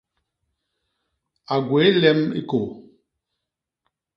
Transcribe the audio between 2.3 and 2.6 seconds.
i